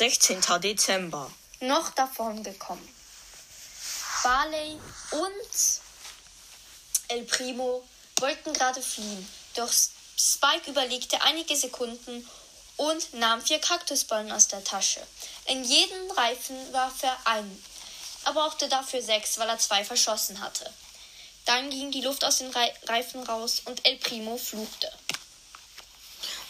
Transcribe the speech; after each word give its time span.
16. 0.00 0.40
Dezember. 0.62 1.30
noch 1.60 1.90
davon 1.90 2.42
gekommen. 2.42 2.88
Barley 4.22 4.78
und 5.10 5.52
El 7.08 7.24
Primo 7.24 7.86
wollten 8.18 8.54
gerade 8.54 8.80
fliehen, 8.80 9.28
doch 9.56 9.70
Spike 9.70 10.70
überlegte 10.70 11.20
einige 11.20 11.54
Sekunden 11.54 12.26
und 12.78 13.12
nahm 13.12 13.42
vier 13.42 13.58
Kaktusballen 13.58 14.32
aus 14.32 14.48
der 14.48 14.64
Tasche. 14.64 15.06
In 15.44 15.64
jeden 15.64 16.10
Reifen 16.12 16.72
warf 16.72 17.02
er 17.02 17.18
einen. 17.26 17.62
Er 18.24 18.32
brauchte 18.32 18.70
dafür 18.70 19.02
sechs, 19.02 19.36
weil 19.36 19.50
er 19.50 19.58
zwei 19.58 19.84
verschossen 19.84 20.40
hatte. 20.40 20.72
Dann 21.44 21.68
ging 21.68 21.90
die 21.90 22.00
Luft 22.00 22.24
aus 22.24 22.38
den 22.38 22.50
Rei- 22.52 22.74
Reifen 22.86 23.22
raus 23.24 23.60
und 23.66 23.86
El 23.86 23.98
Primo 23.98 24.38
fluchte. 24.38 24.90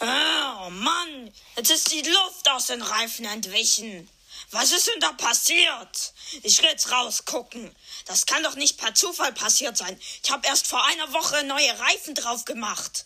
Oh 0.01 0.71
Mann, 0.71 1.32
jetzt 1.57 1.71
ist 1.71 1.93
die 1.93 2.03
Luft 2.03 2.49
aus 2.49 2.67
den 2.67 2.80
Reifen 2.80 3.27
entwichen. 3.27 4.09
Was 4.50 4.73
ist 4.73 4.87
denn 4.87 5.00
da 5.00 5.13
passiert? 5.13 6.13
Ich 6.43 6.63
will 6.63 6.71
jetzt 6.71 6.90
rausgucken. 6.90 7.75
Das 8.07 8.25
kann 8.25 8.43
doch 8.43 8.54
nicht 8.54 8.79
per 8.79 8.95
Zufall 8.95 9.32
passiert 9.32 9.76
sein. 9.76 10.00
Ich 10.23 10.31
habe 10.31 10.46
erst 10.46 10.67
vor 10.67 10.85
einer 10.86 11.13
Woche 11.13 11.45
neue 11.45 11.79
Reifen 11.79 12.14
drauf 12.14 12.45
gemacht. 12.46 13.04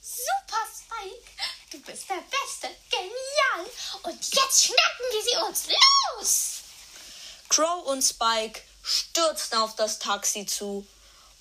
Super, 0.00 0.62
Spike. 0.72 1.24
Du 1.72 1.80
bist 1.80 2.08
der 2.08 2.22
Beste. 2.22 2.70
Genial. 2.90 3.70
Und 4.04 4.34
jetzt 4.34 4.64
schnappen 4.64 5.06
wir 5.10 5.22
sie 5.22 5.36
uns. 5.48 5.66
Los! 6.18 6.50
Crow 7.48 7.84
und 7.86 8.02
Spike 8.02 8.62
stürzten 8.84 9.58
auf 9.58 9.74
das 9.74 9.98
Taxi 9.98 10.46
zu 10.46 10.86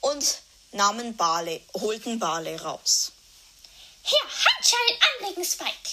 und 0.02 0.40
nahmen 0.72 1.16
Barley, 1.16 1.64
holten 1.76 2.18
Barley 2.18 2.56
raus. 2.56 3.12
Hier, 4.06 4.20
Handschellen 4.20 5.00
anlegen, 5.18 5.46
Spike. 5.46 5.90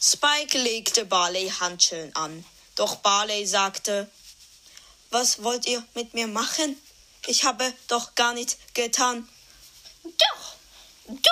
Spike 0.00 0.58
legte 0.58 1.04
Barley 1.04 1.50
Handschellen 1.50 2.14
an, 2.16 2.44
doch 2.74 2.96
Barley 2.96 3.46
sagte, 3.46 4.10
was 5.10 5.42
wollt 5.42 5.66
ihr 5.66 5.84
mit 5.94 6.14
mir 6.14 6.26
machen? 6.26 6.80
Ich 7.26 7.44
habe 7.44 7.72
doch 7.88 8.14
gar 8.14 8.32
nichts 8.32 8.56
getan. 8.72 9.28
Doch, 10.04 10.54
du 11.06 11.30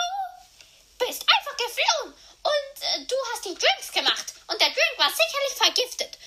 bist 0.98 1.22
einfach 1.22 1.56
geflohen 1.56 2.14
und 2.42 2.82
äh, 2.82 3.06
du 3.06 3.16
hast 3.32 3.44
die 3.44 3.54
Drinks 3.54 3.92
gemacht 3.92 4.34
und 4.48 4.60
der 4.60 4.68
Drink 4.68 4.98
war 4.98 5.10
sicherlich 5.10 5.54
vergiftet. 5.56 6.18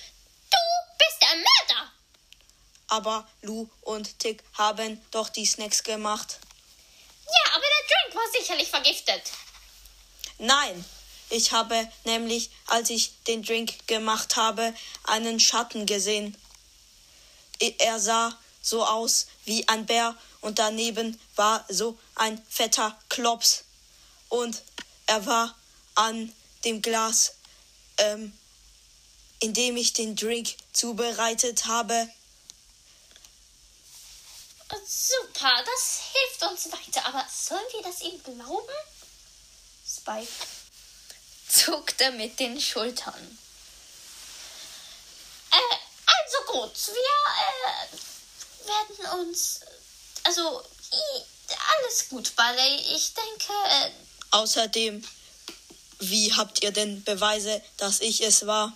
Du 0.49 0.57
bist 0.97 1.22
der 1.22 1.35
Mörder. 1.35 1.91
Aber 2.88 3.27
Lou 3.41 3.69
und 3.81 4.17
Tick 4.19 4.44
haben 4.53 5.05
doch 5.11 5.29
die 5.29 5.45
Snacks 5.45 5.83
gemacht. 5.83 6.39
Ja, 7.25 7.55
aber 7.55 7.66
der 7.66 7.97
Drink 7.97 8.06
war 8.17 8.31
sicherlich 8.39 8.69
vergiftet. 8.69 9.21
Nein, 10.39 10.85
ich 11.29 11.51
habe 11.51 11.89
nämlich, 12.05 12.49
als 12.67 12.89
ich 12.89 13.11
den 13.27 13.43
Drink 13.43 13.87
gemacht 13.87 14.35
habe, 14.35 14.73
einen 15.03 15.39
Schatten 15.39 15.85
gesehen. 15.85 16.38
Er 17.59 17.99
sah 17.99 18.38
so 18.61 18.85
aus 18.85 19.27
wie 19.45 19.67
ein 19.67 19.85
Bär 19.85 20.15
und 20.41 20.59
daneben 20.59 21.19
war 21.35 21.65
so 21.69 21.97
ein 22.15 22.41
fetter 22.49 22.97
Klops. 23.09 23.63
Und 24.29 24.61
er 25.07 25.25
war 25.25 25.55
an 25.95 26.33
dem 26.63 26.81
Glas, 26.81 27.33
ähm, 27.97 28.38
in 29.39 29.53
dem 29.53 29.77
ich 29.77 29.93
den 29.93 30.15
Drink 30.15 30.55
zubereitet 30.71 31.65
habe. 31.65 32.09
Super, 34.85 35.63
das 35.65 36.01
hilft 36.11 36.43
uns 36.51 36.71
weiter. 36.71 37.05
Aber 37.05 37.25
sollen 37.31 37.65
wir 37.71 37.81
das 37.83 38.01
ihm 38.01 38.21
glauben? 38.23 38.73
Spike 39.85 40.27
zuckte 41.47 42.11
mit 42.11 42.39
den 42.39 42.59
Schultern. 42.59 43.38
Äh, 45.51 45.75
also 46.05 46.51
gut, 46.51 46.71
wir 46.88 48.67
äh, 48.67 48.67
werden 48.67 49.19
uns. 49.21 49.61
Also, 50.23 50.63
alles 50.91 52.09
gut, 52.09 52.35
Barley. 52.35 52.75
Ich 52.95 53.13
denke, 53.13 53.53
äh, 53.69 53.91
Außerdem, 54.31 55.07
wie 56.00 56.33
habt 56.33 56.61
ihr 56.63 56.72
denn 56.72 57.03
Beweise, 57.03 57.63
dass 57.77 58.01
ich 58.01 58.22
es 58.22 58.45
war? 58.45 58.75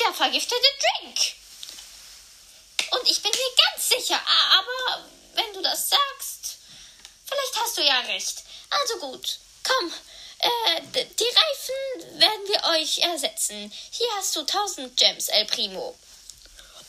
der 0.00 0.12
vergiftete 0.12 0.66
Drink. 0.80 1.18
Und 2.94 3.10
ich 3.10 3.20
bin 3.22 3.32
mir 3.32 3.64
ganz 3.70 3.88
sicher, 3.88 4.20
aber 4.20 5.04
wenn 5.34 5.52
du 5.52 5.62
das 5.62 5.90
sagst, 5.90 6.58
vielleicht 7.24 7.56
hast 7.60 7.78
du 7.78 7.82
ja 7.82 8.00
recht. 8.00 8.42
Also 8.70 8.98
gut, 8.98 9.38
komm. 9.62 9.92
Äh, 10.38 10.80
die 10.92 11.24
Reifen 11.24 12.20
werden 12.20 12.48
wir 12.48 12.78
euch 12.78 12.98
ersetzen. 12.98 13.72
Hier 13.90 14.08
hast 14.16 14.36
du 14.36 14.40
1000 14.40 14.96
Gems, 14.96 15.28
El 15.28 15.46
Primo. 15.46 15.96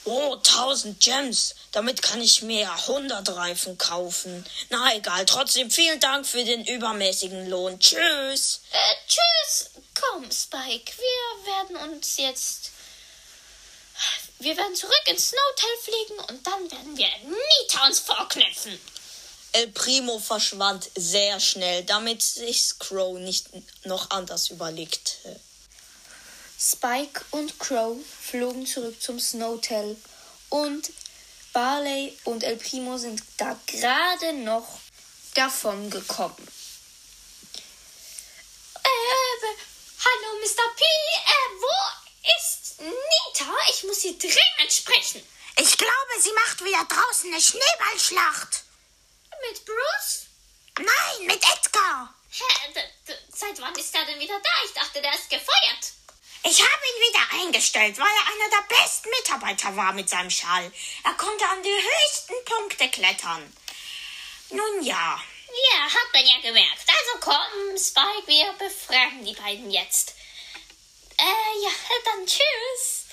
Oh, 0.03 0.35
1000 0.35 0.99
Gems. 0.99 1.55
Damit 1.71 2.01
kann 2.03 2.21
ich 2.21 2.43
mir 2.43 2.71
100 2.71 3.27
Reifen 3.35 3.77
kaufen. 3.77 4.45
Na 4.69 4.95
egal, 4.95 5.25
trotzdem 5.25 5.71
vielen 5.71 5.99
Dank 5.99 6.27
für 6.27 6.43
den 6.43 6.63
übermäßigen 6.65 7.49
Lohn. 7.49 7.79
Tschüss. 7.79 8.61
Äh, 8.71 8.95
tschüss. 9.07 9.71
Komm, 9.99 10.29
Spike, 10.31 10.91
wir 10.97 11.53
werden 11.53 11.91
uns 11.91 12.17
jetzt. 12.17 12.71
Wir 14.39 14.57
werden 14.57 14.75
zurück 14.75 15.03
ins 15.05 15.29
Snowtail 15.29 15.77
fliegen 15.83 16.19
und 16.29 16.45
dann 16.45 16.71
werden 16.71 16.97
wir 16.97 17.07
Nita 17.23 17.85
uns 17.87 17.99
vorknüpfen. 17.99 18.79
El 19.53 19.67
Primo 19.69 20.19
verschwand 20.19 20.89
sehr 20.95 21.39
schnell, 21.39 21.83
damit 21.85 22.21
sich 22.21 22.77
Crow 22.77 23.17
nicht 23.17 23.47
noch 23.85 24.09
anders 24.09 24.49
überlegte. 24.49 25.39
Spike 26.59 27.23
und 27.31 27.57
Crow 27.59 27.97
flogen 28.21 28.65
zurück 28.65 29.01
zum 29.01 29.19
Snowtail 29.19 29.95
und 30.49 30.91
Barley 31.53 32.17
und 32.25 32.43
El 32.43 32.57
Primo 32.57 32.97
sind 32.97 33.23
da 33.37 33.57
gerade 33.65 34.33
noch 34.33 34.79
davon 35.35 35.89
gekommen. 35.89 36.47
Äh, 38.83 39.47
hallo, 40.03 40.39
Mr. 40.41 40.67
P. 40.75 40.83
Äh, 40.83 41.49
wo 41.61 41.75
ist 42.37 42.81
Nita? 42.81 43.51
Ich 43.69 43.83
muss 43.85 43.94
sie 44.05 44.17
dringend 44.19 44.71
sprechen. 44.71 45.27
Ich 45.57 45.77
glaube, 45.77 46.21
sie 46.21 46.33
macht 46.33 46.63
wieder 46.63 46.85
draußen 46.85 47.31
eine 47.31 47.41
Schneeballschlacht. 47.41 48.63
Mit 49.49 49.65
Bruce? 49.65 50.27
Nein, 50.77 51.27
mit 51.27 51.43
Edgar. 51.43 52.13
Hä, 52.29 52.83
seit 53.33 53.59
wann 53.61 53.75
ist 53.75 53.95
er 53.95 54.05
denn 54.05 54.19
wieder 54.19 54.39
da? 54.39 54.49
Ich 54.65 54.73
dachte, 54.73 55.01
der 55.01 55.13
ist 55.13 55.29
gefeuert. 55.29 55.93
Ich 56.43 56.61
habe 56.61 56.81
ihn 56.85 57.07
wieder 57.07 57.43
eingestellt, 57.43 57.97
weil 57.97 58.07
er 58.07 58.33
einer 58.33 58.49
der 58.49 58.75
besten 58.75 59.09
Mitarbeiter 59.09 59.75
war 59.75 59.93
mit 59.93 60.09
seinem 60.09 60.29
Schal. 60.29 60.71
Er 61.03 61.13
konnte 61.13 61.47
an 61.47 61.63
die 61.63 61.69
höchsten 61.69 62.45
Punkte 62.45 62.89
klettern. 62.89 63.55
Nun 64.49 64.83
ja, 64.83 65.21
Ja, 65.71 65.83
hat 65.85 66.13
man 66.13 66.25
ja 66.25 66.39
gemerkt. 66.41 66.85
Also 66.87 67.19
komm, 67.19 67.77
Spike, 67.77 68.27
wir 68.27 68.53
befragen 68.53 69.25
die 69.25 69.33
beiden 69.33 69.71
jetzt. 69.71 70.13
Äh, 71.17 71.63
ja, 71.63 71.71
dann 72.03 72.25
tschüss. 72.27 73.04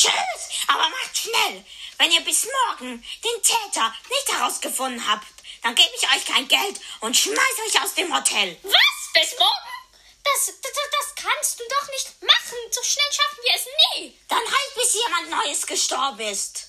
Tschüss, 0.00 0.64
aber 0.66 0.88
macht 0.88 1.16
schnell. 1.16 1.64
Wenn 1.98 2.12
ihr 2.12 2.22
bis 2.22 2.46
morgen 2.66 3.04
den 3.24 3.42
Täter 3.42 3.94
nicht 4.08 4.32
herausgefunden 4.32 5.06
habt, 5.06 5.26
dann 5.62 5.74
gebe 5.74 5.90
ich 5.94 6.04
euch 6.04 6.24
kein 6.24 6.48
Geld 6.48 6.80
und 7.00 7.16
schmeiß 7.16 7.56
euch 7.66 7.82
aus 7.82 7.94
dem 7.94 8.14
Hotel. 8.14 8.56
Was? 8.62 9.12
Bis 9.12 9.38
morgen? 9.38 9.68
Das, 10.24 10.46
das, 10.46 10.72
das 10.72 11.24
kannst 11.24 11.60
du 11.60 11.64
doch 11.68 11.88
nicht 11.88 12.22
machen. 12.22 12.58
So 12.70 12.82
schnell 12.82 13.12
schaffen 13.12 13.38
wir 13.42 13.54
es 13.54 13.66
nie. 13.66 14.18
Dann 14.28 14.38
halt, 14.38 14.74
bis 14.74 14.94
jemand 14.94 15.30
Neues 15.30 15.66
gestorben 15.66 16.20
ist. 16.20 16.68